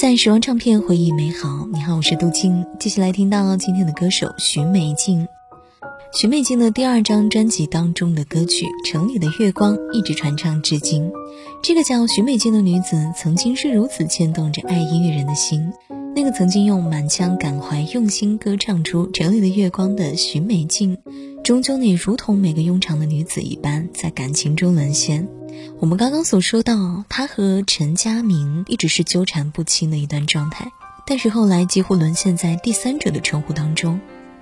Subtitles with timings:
[0.00, 2.64] 在时光唱片回忆美好，你好，我是杜静。
[2.78, 5.28] 接下来听到今天的歌手许美静。
[6.14, 11.12] 许美静的第二张专辑当中的歌曲《城里的月光》一直传唱至今。
[11.62, 15.70] 这个叫许美静的女子，曾经是如此牵动着爱音乐人的心。
[16.16, 20.96] 那个曾经用满腔感怀、用心歌唱出《城里的月光》的许美静，
[21.44, 25.28] 终究也如同每个庸常的女子一般，在感情中沦陷。
[25.80, 30.72] 我们刚刚所说到，他和陈佳明一直是纠缠不清的一段状态，
[31.06, 34.00] 但是后来几乎沦陷在第三者的称呼当中。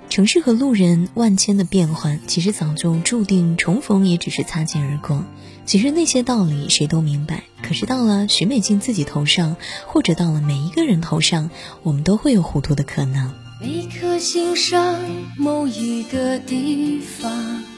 [0.09, 5.23] 城市和路人万千的变换，其实早就注定重逢也只是擦肩而过。
[5.67, 9.57] 其实那些道理谁都明白，可是到了许美静自己头上，
[9.87, 11.51] 或者到了每一个人头上，
[11.83, 13.31] 我们都会有糊涂的可能。
[13.61, 14.97] 每颗心上
[15.37, 17.78] 某一个地方。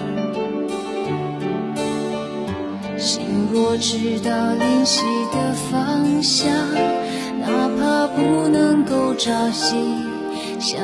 [3.53, 6.49] 我知道灵犀的方向，
[7.39, 9.75] 哪怕不能够朝夕
[10.59, 10.81] 相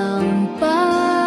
[0.59, 1.26] 伴。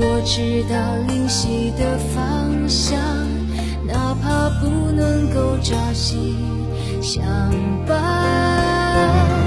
[0.00, 3.00] 我知道灵犀的方向，
[3.84, 6.36] 哪怕不能够朝夕。
[7.00, 7.20] 相
[7.86, 9.37] 伴。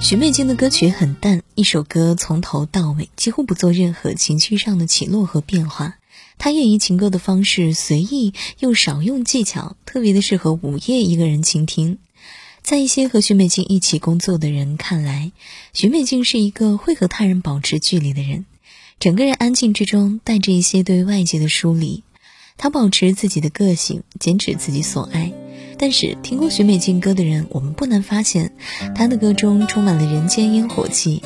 [0.00, 5.96] 许美静的歌曲很淡，一首歌从头到尾几乎不做任何情绪上的起落和变化。
[6.36, 11.98] 她演绎情歌的方式随意又少用技巧，特别的适合午夜一个人倾听。
[12.62, 15.32] 在一些和许美静一起工作的人看来，
[15.72, 18.44] 许美静是一个会和他人保持距离的人，
[19.00, 22.02] 整个人安静之中带着一些对外界的疏离。
[22.56, 25.32] 她保持自己的个性，坚持自己所爱。
[25.78, 28.52] 但是听过许美静歌的人，我们不难发现，
[28.94, 31.22] 她的歌中充满了人间烟火气。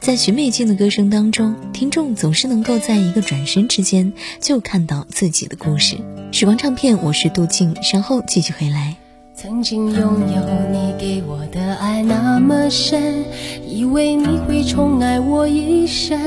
[0.00, 5.96] 在许美静的歌声当中，听众总是能够在一个转身之间就看到自己的故事。
[6.30, 8.96] 时光唱片，我是杜静，稍后继续回来。
[9.34, 10.42] 曾经拥有
[10.72, 13.24] 你给我的爱那么深，
[13.68, 16.18] 以为你会宠爱我一生，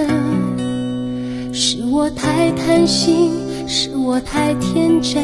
[1.54, 3.32] 是我太贪心，
[3.68, 5.24] 是我太天真。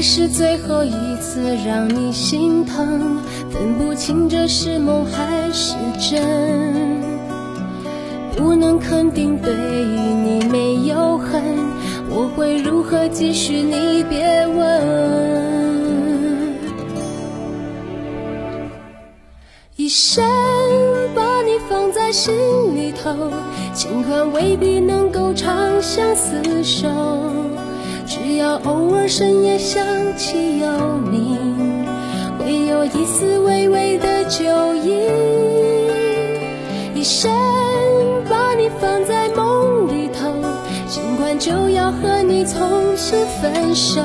[0.00, 3.18] 是最后一次让你心疼。
[3.50, 7.00] 分不清这是梦还是真，
[8.36, 11.42] 不能肯定对你没有恨，
[12.08, 13.62] 我会如何继续？
[13.62, 15.10] 你别问。
[19.76, 20.24] 一生
[21.14, 22.32] 把你放在心
[22.76, 23.32] 里头，
[23.72, 26.88] 尽管未必能够长相厮守，
[28.10, 29.86] 只要偶尔深夜想
[30.16, 30.66] 起有
[31.12, 31.38] 你。
[32.40, 34.98] 会有一丝微微的酒意，
[36.92, 37.30] 一生
[38.28, 40.28] 把你放在梦里头，
[40.88, 44.02] 尽管就要和你从此分手，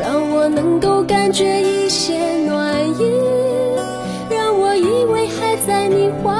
[0.00, 3.04] 让我能够感觉一些暖意，
[4.28, 6.39] 让我以为还在你怀。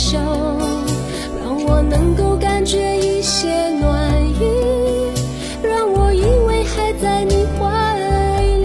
[0.00, 0.16] 手，
[1.44, 5.12] 让我能够感觉一些暖意，
[5.62, 7.66] 让我以为还在你怀
[8.56, 8.64] 里。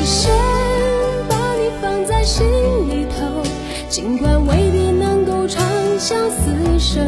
[0.00, 0.30] 一生
[1.28, 2.46] 把你放在心
[2.88, 3.42] 里头，
[3.88, 5.66] 尽管未必能够长
[5.98, 7.00] 相厮守，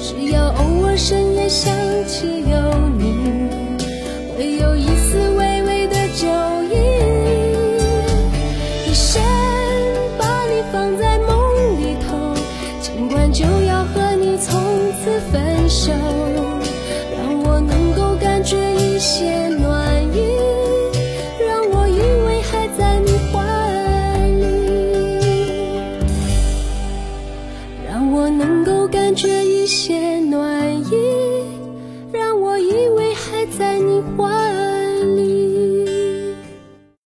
[0.00, 1.70] 只要偶尔深夜想
[2.08, 2.45] 起，
[18.48, 19.55] 这一线